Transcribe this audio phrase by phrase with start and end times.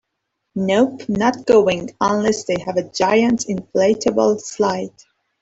[0.55, 4.95] Nope, not going unless they have a giant inflatable slide.